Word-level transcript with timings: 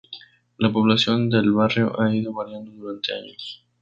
La 0.57 0.71
Población 0.73 1.29
del 1.29 1.51
barrio 1.51 2.01
ha 2.01 2.11
ido 2.11 2.33
variando 2.33 2.71
durante 2.71 3.13
años. 3.13 3.63